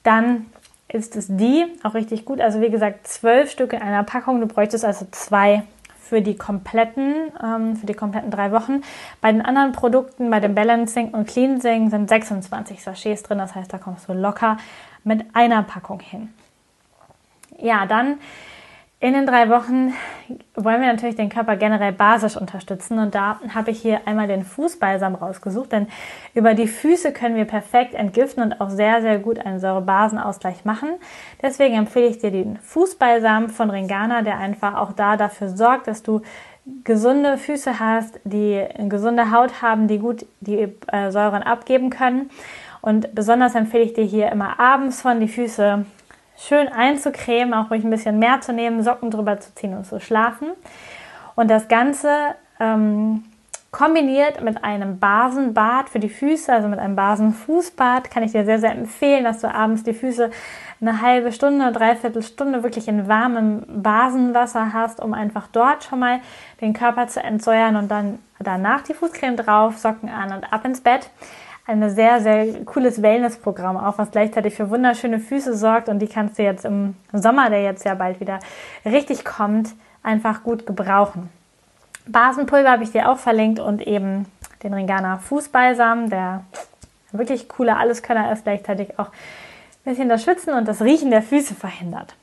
dann 0.03 0.47
ist 0.89 1.17
es 1.17 1.29
die 1.29 1.65
auch 1.83 1.95
richtig 1.95 2.25
gut. 2.25 2.41
Also 2.41 2.61
wie 2.61 2.71
gesagt, 2.71 3.07
zwölf 3.07 3.51
Stück 3.51 3.73
in 3.73 3.83
einer 3.83 4.05
Packung. 4.05 4.41
Du 4.41 4.47
bräuchtest 4.47 4.85
also 4.85 5.07
zwei 5.11 5.63
für 5.99 6.23
die 6.23 6.37
kompletten, 6.37 7.33
ähm, 7.43 7.77
für 7.77 7.87
die 7.87 7.95
kompletten 7.95 8.31
drei 8.31 8.53
Wochen. 8.53 8.83
Bei 9.21 9.33
den 9.33 9.43
anderen 9.43 9.73
Produkten, 9.73 10.31
bei 10.31 10.41
dem 10.41 10.55
Balancing 10.55 11.11
und 11.11 11.27
Cleansing 11.27 11.91
sind 11.91 12.09
26 12.09 12.83
Sachets 12.83 13.23
drin. 13.25 13.39
Das 13.39 13.55
heißt, 13.55 13.73
da 13.73 13.79
kommst 13.79 14.09
du 14.09 14.13
locker 14.13 14.59
mit 15.03 15.25
einer 15.35 15.63
Packung 15.63 16.01
hin. 16.01 16.33
Ja, 17.59 17.87
dann 17.87 18.19
in 18.99 19.13
den 19.13 19.27
drei 19.27 19.51
Wochen 19.51 19.93
wollen 20.55 20.81
wir 20.81 20.91
natürlich 20.91 21.17
den 21.17 21.29
Körper 21.29 21.57
generell 21.57 21.93
basisch 21.93 22.37
unterstützen 22.37 22.99
und 22.99 23.15
da 23.15 23.39
habe 23.55 23.71
ich 23.71 23.81
hier 23.81 24.01
einmal 24.07 24.27
den 24.27 24.43
Fußbalsam 24.43 25.15
rausgesucht, 25.15 25.71
denn 25.71 25.87
über 26.33 26.55
die 26.55 26.67
Füße 26.67 27.13
können 27.13 27.37
wir 27.37 27.45
perfekt 27.45 27.95
entgiften 27.95 28.43
und 28.43 28.61
auch 28.61 28.71
sehr, 28.71 29.03
sehr 29.03 29.19
gut 29.19 29.39
einen 29.39 29.61
Säurebasenausgleich 29.61 30.65
machen. 30.65 30.89
Deswegen 31.43 31.75
empfehle 31.75 32.07
ich 32.07 32.19
dir 32.19 32.31
den 32.31 32.57
Fußbalsam 32.57 33.51
von 33.51 33.69
Ringana, 33.69 34.23
der 34.23 34.39
einfach 34.39 34.77
auch 34.77 34.93
da 34.93 35.19
dafür 35.19 35.51
sorgt, 35.51 35.89
dass 35.89 36.03
du 36.03 36.23
gesunde 36.83 37.37
Füße 37.37 37.79
hast, 37.79 38.19
die 38.25 38.65
gesunde 38.89 39.31
Haut 39.31 39.61
haben, 39.61 39.89
die 39.89 39.99
gut 39.99 40.25
die 40.41 40.75
äh, 40.91 41.11
Säuren 41.11 41.43
abgeben 41.43 41.91
können. 41.91 42.31
Und 42.81 43.15
besonders 43.15 43.55
empfehle 43.55 43.85
ich 43.85 43.93
dir 43.93 44.05
hier 44.05 44.33
immer 44.33 44.59
abends 44.59 45.03
von 45.03 45.21
die 45.21 45.29
Füße 45.29 45.85
schön 46.37 46.69
einzucremen, 46.69 47.55
auch 47.55 47.71
ruhig 47.71 47.85
ein 47.85 47.91
bisschen 47.91 48.19
mehr 48.19 48.41
zu 48.41 48.53
nehmen, 48.53 48.83
Socken 48.83 49.11
drüber 49.11 49.41
zu 49.41 49.55
ziehen 49.55 49.75
und 49.75 49.87
zu 49.87 50.01
schlafen. 50.01 50.49
Und 51.35 51.51
das 51.51 51.69
Ganze 51.69 52.11
ähm, 52.61 53.25
kombiniert 53.71 54.43
mit 54.43 54.65
einem 54.65 54.99
Basenbad 54.99 55.91
für 55.91 55.99
die 55.99 56.09
Füße, 56.09 56.53
also 56.53 56.69
mit 56.69 56.79
einem 56.79 56.97
Basenfußbad, 56.97 58.11
kann 58.11 58.23
ich 58.23 58.33
dir 58.33 58.45
sehr, 58.45 58.59
sehr 58.59 58.73
empfehlen, 58.73 59.25
dass 59.25 59.41
du 59.41 59.53
abends 59.53 59.83
die 59.83 59.93
Füße 59.93 60.31
eine 60.81 61.03
halbe 61.03 61.33
Stunde, 61.33 61.73
dreiviertel 61.73 62.23
Stunde 62.23 62.63
wirklich 62.63 62.89
in 62.89 63.09
warmem 63.09 63.65
Basenwasser 63.69 64.73
hast, 64.73 65.01
um 65.01 65.15
einfach 65.15 65.49
dort 65.53 65.85
schon 65.85 65.99
mal 65.99 66.21
den 66.61 66.73
Körper 66.73 67.07
zu 67.09 67.23
entsäuern 67.23 67.77
und 67.77 67.91
dann 67.91 68.19
danach 68.39 68.83
die 68.83 68.95
Fußcreme 68.95 69.37
drauf, 69.37 69.79
Socken 69.79 70.09
an 70.09 70.33
und 70.33 70.53
ab 70.53 70.65
ins 70.65 70.81
Bett 70.81 71.11
ein 71.67 71.91
sehr, 71.91 72.21
sehr 72.21 72.65
cooles 72.65 73.03
Wellnessprogramm 73.03 73.77
auch, 73.77 73.99
was 73.99 74.11
gleichzeitig 74.13 74.55
für 74.55 74.71
wunderschöne 74.71 75.19
Füße 75.19 75.57
sorgt 75.57 75.89
und 75.89 75.99
die 75.99 76.07
kannst 76.07 76.39
du 76.39 76.43
jetzt 76.43 76.65
im 76.65 76.95
Sommer, 77.13 77.51
der 77.51 77.63
jetzt 77.63 77.85
ja 77.85 77.95
bald 77.95 78.21
wieder 78.21 78.39
richtig 78.85 79.25
kommt, 79.25 79.71
einfach 80.03 80.45
gut 80.45 80.67
gebrauchen. 80.67 81.29
Basenpulver 82.07 82.71
habe 82.71 82.85
ich 82.85 82.93
dir 82.93 83.11
auch 83.11 83.19
verlinkt 83.19 83.59
und 83.59 83.85
eben 83.85 84.27
den 84.63 84.75
Ringana 84.75 85.19
Fußbalsam, 85.19 86.09
der 86.09 86.45
wirklich 87.11 87.49
cooler 87.49 87.79
Alleskönner 87.79 88.33
ist, 88.33 88.45
gleichzeitig 88.45 88.99
auch 88.99 89.09
ein 89.09 89.91
bisschen 89.91 90.09
das 90.09 90.23
Schwitzen 90.23 90.55
und 90.55 90.69
das 90.69 90.83
Riechen 90.83 91.11
der 91.11 91.23
Füße 91.23 91.55
verhindert. 91.55 92.15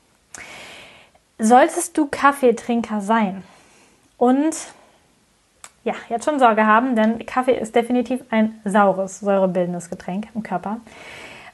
Solltest 1.37 1.97
du 1.97 2.07
Kaffeetrinker 2.09 3.01
sein 3.01 3.43
und 4.17 4.55
ja, 5.83 5.93
jetzt 6.09 6.25
schon 6.25 6.39
Sorge 6.39 6.65
haben, 6.65 6.95
denn 6.95 7.25
Kaffee 7.25 7.57
ist 7.57 7.75
definitiv 7.75 8.21
ein 8.29 8.59
saures, 8.63 9.19
säurebildendes 9.19 9.89
Getränk 9.89 10.27
im 10.33 10.43
Körper. 10.43 10.77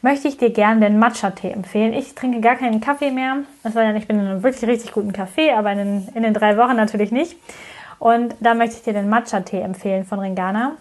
Möchte 0.02 0.28
ich 0.28 0.38
dir 0.38 0.52
gerne 0.52 0.80
den 0.80 0.98
Matcha-Tee 0.98 1.52
empfehlen. 1.52 1.94
Ich 1.94 2.16
trinke 2.16 2.40
gar 2.40 2.56
keinen 2.56 2.80
Kaffee 2.80 3.12
mehr. 3.12 3.40
Es 3.64 3.74
sei 3.74 3.86
denn, 3.86 3.98
ich 3.98 4.08
bin 4.08 4.20
in 4.20 4.28
einem 4.28 4.44
wirklich 4.44 4.70
richtig 4.70 4.94
guten 4.94 5.12
Kaffee, 5.12 5.52
aber 5.52 5.72
in 5.74 5.78
den, 5.78 6.08
in 6.14 6.24
den 6.24 6.34
drei 6.34 6.58
Wochen 6.58 6.76
natürlich 6.76 7.12
nicht. 7.12 7.36
Und 7.98 8.36
da 8.40 8.54
möchte 8.54 8.78
ich 8.78 8.84
dir 8.84 8.94
den 8.94 9.10
Matcha-Tee 9.10 9.60
empfehlen 9.60 10.06
von 10.06 10.20
Ringana. 10.20 10.74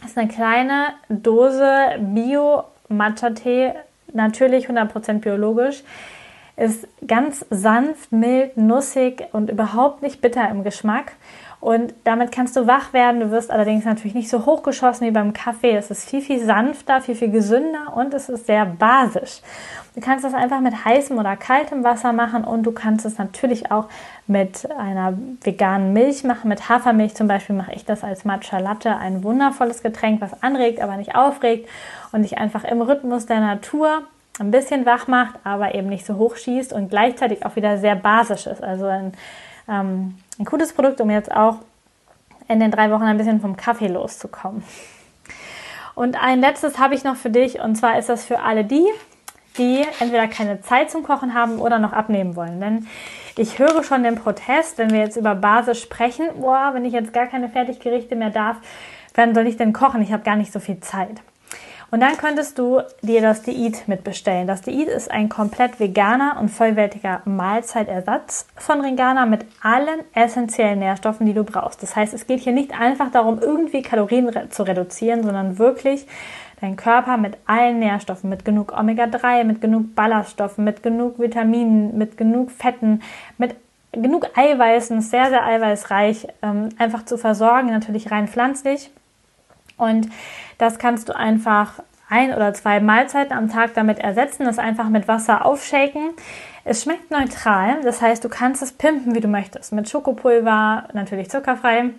Das 0.00 0.12
ist 0.12 0.18
eine 0.18 0.28
kleine 0.28 0.94
Dose 1.08 1.96
Bio-Matcha-Tee, 1.98 3.72
natürlich 4.14 4.68
100% 4.68 5.18
biologisch. 5.18 5.82
Ist 6.56 6.88
ganz 7.06 7.44
sanft, 7.50 8.12
mild, 8.12 8.56
nussig 8.56 9.26
und 9.32 9.50
überhaupt 9.50 10.02
nicht 10.02 10.20
bitter 10.20 10.48
im 10.48 10.64
Geschmack. 10.64 11.12
Und 11.60 11.92
damit 12.04 12.30
kannst 12.30 12.54
du 12.56 12.68
wach 12.68 12.92
werden. 12.92 13.20
Du 13.20 13.30
wirst 13.32 13.50
allerdings 13.50 13.84
natürlich 13.84 14.14
nicht 14.14 14.28
so 14.28 14.46
hochgeschossen 14.46 15.06
wie 15.06 15.10
beim 15.10 15.32
Kaffee. 15.32 15.74
Es 15.74 15.90
ist 15.90 16.08
viel, 16.08 16.20
viel 16.20 16.44
sanfter, 16.44 17.00
viel, 17.00 17.16
viel 17.16 17.30
gesünder 17.30 17.96
und 17.96 18.14
es 18.14 18.28
ist 18.28 18.46
sehr 18.46 18.64
basisch. 18.64 19.40
Du 19.96 20.00
kannst 20.00 20.24
das 20.24 20.34
einfach 20.34 20.60
mit 20.60 20.84
heißem 20.84 21.18
oder 21.18 21.36
kaltem 21.36 21.82
Wasser 21.82 22.12
machen 22.12 22.44
und 22.44 22.62
du 22.62 22.70
kannst 22.70 23.04
es 23.04 23.18
natürlich 23.18 23.72
auch 23.72 23.88
mit 24.28 24.70
einer 24.70 25.14
veganen 25.42 25.92
Milch 25.92 26.22
machen. 26.22 26.48
Mit 26.48 26.68
Hafermilch 26.68 27.16
zum 27.16 27.26
Beispiel 27.26 27.56
mache 27.56 27.72
ich 27.72 27.84
das 27.84 28.04
als 28.04 28.24
Matcha 28.24 28.58
Latte. 28.58 28.96
Ein 28.96 29.24
wundervolles 29.24 29.82
Getränk, 29.82 30.20
was 30.20 30.40
anregt, 30.40 30.80
aber 30.80 30.96
nicht 30.96 31.16
aufregt 31.16 31.68
und 32.12 32.22
dich 32.22 32.38
einfach 32.38 32.62
im 32.62 32.82
Rhythmus 32.82 33.26
der 33.26 33.40
Natur 33.40 34.02
ein 34.38 34.52
bisschen 34.52 34.86
wach 34.86 35.08
macht, 35.08 35.34
aber 35.42 35.74
eben 35.74 35.88
nicht 35.88 36.06
so 36.06 36.14
hoch 36.14 36.36
schießt 36.36 36.72
und 36.72 36.90
gleichzeitig 36.90 37.44
auch 37.44 37.56
wieder 37.56 37.78
sehr 37.78 37.96
basisch 37.96 38.46
ist. 38.46 38.62
Also 38.62 38.86
ein 38.86 39.12
ähm, 39.68 40.14
ein 40.38 40.44
gutes 40.44 40.72
Produkt, 40.72 41.00
um 41.00 41.10
jetzt 41.10 41.30
auch 41.30 41.58
in 42.48 42.60
den 42.60 42.70
drei 42.70 42.90
Wochen 42.90 43.02
ein 43.02 43.18
bisschen 43.18 43.40
vom 43.40 43.56
Kaffee 43.56 43.88
loszukommen. 43.88 44.62
Und 45.94 46.22
ein 46.22 46.40
letztes 46.40 46.78
habe 46.78 46.94
ich 46.94 47.04
noch 47.04 47.16
für 47.16 47.30
dich 47.30 47.60
und 47.60 47.76
zwar 47.76 47.98
ist 47.98 48.08
das 48.08 48.24
für 48.24 48.40
alle 48.40 48.64
die, 48.64 48.86
die 49.58 49.84
entweder 49.98 50.28
keine 50.28 50.60
Zeit 50.60 50.90
zum 50.90 51.02
Kochen 51.02 51.34
haben 51.34 51.58
oder 51.58 51.78
noch 51.78 51.92
abnehmen 51.92 52.36
wollen. 52.36 52.60
Denn 52.60 52.86
ich 53.36 53.58
höre 53.58 53.82
schon 53.82 54.02
den 54.02 54.14
Protest, 54.14 54.78
wenn 54.78 54.90
wir 54.90 55.00
jetzt 55.00 55.16
über 55.16 55.34
Basis 55.34 55.80
sprechen, 55.80 56.28
boah, 56.40 56.70
wenn 56.72 56.84
ich 56.84 56.92
jetzt 56.92 57.12
gar 57.12 57.26
keine 57.26 57.48
Fertiggerichte 57.48 58.16
mehr 58.16 58.30
darf, 58.30 58.56
wann 59.14 59.34
soll 59.34 59.46
ich 59.46 59.56
denn 59.56 59.72
kochen? 59.72 60.00
Ich 60.00 60.12
habe 60.12 60.22
gar 60.22 60.36
nicht 60.36 60.52
so 60.52 60.60
viel 60.60 60.80
Zeit. 60.80 61.20
Und 61.90 62.00
dann 62.00 62.18
könntest 62.18 62.58
du 62.58 62.82
dir 63.00 63.22
das 63.22 63.42
Diät 63.42 63.88
mitbestellen. 63.88 64.46
Das 64.46 64.60
Diät 64.60 64.88
ist 64.88 65.10
ein 65.10 65.30
komplett 65.30 65.80
veganer 65.80 66.36
und 66.38 66.50
vollwertiger 66.50 67.22
Mahlzeitersatz 67.24 68.46
von 68.56 68.82
Ringana 68.82 69.24
mit 69.24 69.46
allen 69.62 70.00
essentiellen 70.12 70.80
Nährstoffen, 70.80 71.24
die 71.24 71.32
du 71.32 71.44
brauchst. 71.44 71.82
Das 71.82 71.96
heißt, 71.96 72.12
es 72.12 72.26
geht 72.26 72.40
hier 72.40 72.52
nicht 72.52 72.78
einfach 72.78 73.10
darum, 73.10 73.38
irgendwie 73.40 73.80
Kalorien 73.80 74.30
zu 74.50 74.64
reduzieren, 74.64 75.22
sondern 75.22 75.58
wirklich 75.58 76.06
deinen 76.60 76.76
Körper 76.76 77.16
mit 77.16 77.38
allen 77.46 77.78
Nährstoffen, 77.78 78.28
mit 78.28 78.44
genug 78.44 78.72
Omega-3, 78.76 79.44
mit 79.44 79.62
genug 79.62 79.94
Ballaststoffen, 79.94 80.64
mit 80.64 80.82
genug 80.82 81.18
Vitaminen, 81.18 81.96
mit 81.96 82.18
genug 82.18 82.50
Fetten, 82.50 83.00
mit 83.38 83.56
genug 83.92 84.28
Eiweißen, 84.36 85.00
sehr, 85.00 85.30
sehr 85.30 85.46
eiweißreich, 85.46 86.28
ähm, 86.42 86.68
einfach 86.78 87.04
zu 87.04 87.16
versorgen, 87.16 87.70
natürlich 87.70 88.10
rein 88.10 88.28
pflanzlich. 88.28 88.90
Und 89.78 90.08
das 90.58 90.78
kannst 90.78 91.08
du 91.08 91.16
einfach 91.16 91.80
ein 92.10 92.34
oder 92.34 92.54
zwei 92.54 92.80
Mahlzeiten 92.80 93.36
am 93.36 93.50
Tag 93.50 93.74
damit 93.74 93.98
ersetzen, 93.98 94.44
das 94.44 94.58
einfach 94.58 94.88
mit 94.88 95.08
Wasser 95.08 95.44
aufshaken. 95.44 96.10
Es 96.64 96.82
schmeckt 96.82 97.10
neutral, 97.10 97.80
das 97.82 98.02
heißt, 98.02 98.24
du 98.24 98.28
kannst 98.28 98.62
es 98.62 98.72
pimpen, 98.72 99.14
wie 99.14 99.20
du 99.20 99.28
möchtest. 99.28 99.72
Mit 99.72 99.88
Schokopulver, 99.88 100.88
natürlich 100.92 101.30
zuckerfrei, 101.30 101.90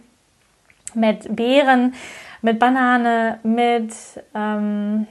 mit 0.94 1.36
Beeren, 1.36 1.94
mit 2.42 2.60
Banane, 2.60 3.40
mit 3.44 3.94
ähm, 4.34 5.08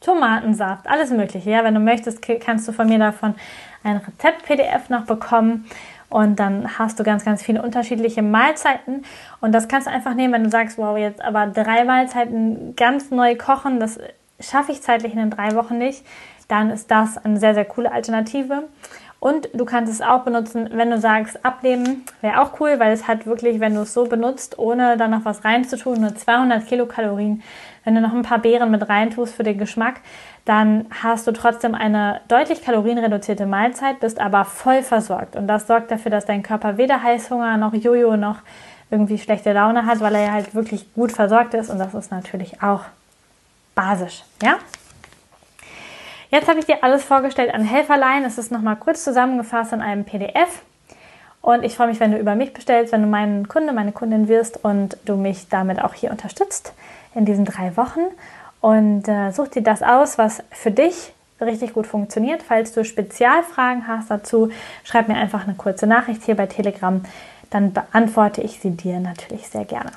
Tomatensaft, 0.00 0.88
alles 0.88 1.10
Mögliche. 1.10 1.50
Ja, 1.50 1.64
wenn 1.64 1.74
du 1.74 1.80
möchtest, 1.80 2.20
kannst 2.40 2.66
du 2.68 2.72
von 2.72 2.88
mir 2.88 2.98
davon 2.98 3.34
ein 3.84 3.96
Rezept-PDF 3.98 4.88
noch 4.88 5.04
bekommen. 5.06 5.66
Und 6.12 6.36
dann 6.36 6.78
hast 6.78 7.00
du 7.00 7.04
ganz, 7.04 7.24
ganz 7.24 7.42
viele 7.42 7.62
unterschiedliche 7.62 8.20
Mahlzeiten. 8.20 9.02
Und 9.40 9.52
das 9.52 9.66
kannst 9.66 9.86
du 9.86 9.90
einfach 9.90 10.12
nehmen, 10.12 10.34
wenn 10.34 10.44
du 10.44 10.50
sagst, 10.50 10.76
wow, 10.76 10.98
jetzt 10.98 11.22
aber 11.22 11.46
drei 11.46 11.84
Mahlzeiten 11.84 12.76
ganz 12.76 13.10
neu 13.10 13.34
kochen, 13.34 13.80
das 13.80 13.98
schaffe 14.38 14.72
ich 14.72 14.82
zeitlich 14.82 15.14
in 15.14 15.18
den 15.18 15.30
drei 15.30 15.54
Wochen 15.54 15.78
nicht. 15.78 16.04
Dann 16.48 16.68
ist 16.68 16.90
das 16.90 17.16
eine 17.24 17.38
sehr, 17.38 17.54
sehr 17.54 17.64
coole 17.64 17.90
Alternative. 17.90 18.64
Und 19.20 19.48
du 19.54 19.64
kannst 19.64 19.90
es 19.90 20.02
auch 20.02 20.24
benutzen, 20.24 20.68
wenn 20.72 20.90
du 20.90 20.98
sagst, 20.98 21.46
abnehmen 21.46 22.04
wäre 22.20 22.42
auch 22.42 22.60
cool, 22.60 22.78
weil 22.78 22.92
es 22.92 23.08
hat 23.08 23.24
wirklich, 23.24 23.60
wenn 23.60 23.74
du 23.74 23.82
es 23.82 23.94
so 23.94 24.04
benutzt, 24.04 24.58
ohne 24.58 24.98
da 24.98 25.08
noch 25.08 25.24
was 25.24 25.44
reinzutun, 25.44 26.00
nur 26.00 26.14
200 26.14 26.66
Kilokalorien. 26.66 27.42
Wenn 27.84 27.94
du 27.94 28.00
noch 28.00 28.12
ein 28.12 28.22
paar 28.22 28.38
Beeren 28.38 28.70
mit 28.70 28.88
reintust 28.88 29.34
für 29.34 29.42
den 29.42 29.58
Geschmack, 29.58 30.00
dann 30.44 30.86
hast 31.02 31.26
du 31.26 31.32
trotzdem 31.32 31.74
eine 31.74 32.20
deutlich 32.28 32.62
kalorienreduzierte 32.64 33.46
Mahlzeit, 33.46 34.00
bist 34.00 34.20
aber 34.20 34.44
voll 34.44 34.82
versorgt. 34.82 35.36
Und 35.36 35.48
das 35.48 35.66
sorgt 35.66 35.90
dafür, 35.90 36.10
dass 36.10 36.24
dein 36.24 36.42
Körper 36.42 36.76
weder 36.76 37.02
Heißhunger 37.02 37.56
noch 37.56 37.74
Jojo 37.74 38.16
noch 38.16 38.38
irgendwie 38.90 39.18
schlechte 39.18 39.52
Laune 39.52 39.86
hat, 39.86 40.00
weil 40.00 40.14
er 40.14 40.32
halt 40.32 40.54
wirklich 40.54 40.92
gut 40.94 41.12
versorgt 41.12 41.54
ist. 41.54 41.70
Und 41.70 41.78
das 41.78 41.94
ist 41.94 42.10
natürlich 42.10 42.62
auch 42.62 42.82
basisch. 43.74 44.22
Ja? 44.42 44.58
Jetzt 46.30 46.48
habe 46.48 46.58
ich 46.60 46.66
dir 46.66 46.82
alles 46.82 47.02
vorgestellt 47.02 47.52
an 47.52 47.62
Helferlein. 47.62 48.24
Es 48.24 48.38
ist 48.38 48.52
nochmal 48.52 48.76
kurz 48.76 49.04
zusammengefasst 49.04 49.72
in 49.72 49.80
einem 49.80 50.04
PDF. 50.04 50.62
Und 51.42 51.64
ich 51.64 51.74
freue 51.74 51.88
mich, 51.88 52.00
wenn 52.00 52.12
du 52.12 52.18
über 52.18 52.36
mich 52.36 52.54
bestellst, 52.54 52.92
wenn 52.92 53.02
du 53.02 53.08
mein 53.08 53.48
Kunde, 53.48 53.72
meine 53.72 53.92
Kundin 53.92 54.28
wirst 54.28 54.64
und 54.64 54.96
du 55.04 55.16
mich 55.16 55.48
damit 55.48 55.82
auch 55.82 55.92
hier 55.92 56.12
unterstützt 56.12 56.72
in 57.14 57.24
diesen 57.24 57.44
drei 57.44 57.76
Wochen. 57.76 58.00
Und 58.60 59.08
äh, 59.08 59.32
such 59.32 59.48
dir 59.48 59.62
das 59.62 59.82
aus, 59.82 60.18
was 60.18 60.42
für 60.52 60.70
dich 60.70 61.12
richtig 61.40 61.74
gut 61.74 61.88
funktioniert. 61.88 62.44
Falls 62.44 62.72
du 62.72 62.84
Spezialfragen 62.84 63.88
hast 63.88 64.08
dazu, 64.08 64.50
schreib 64.84 65.08
mir 65.08 65.16
einfach 65.16 65.42
eine 65.44 65.54
kurze 65.54 65.88
Nachricht 65.88 66.22
hier 66.22 66.36
bei 66.36 66.46
Telegram. 66.46 67.04
Dann 67.50 67.72
beantworte 67.72 68.40
ich 68.40 68.60
sie 68.60 68.70
dir 68.70 69.00
natürlich 69.00 69.48
sehr 69.48 69.64
gerne. 69.64 69.90